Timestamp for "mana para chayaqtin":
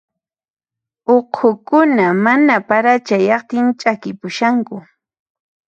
2.25-3.67